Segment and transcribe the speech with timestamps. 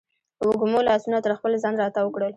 [0.47, 2.29] وږمو لاسونه تر خپل ځان راتاو کړل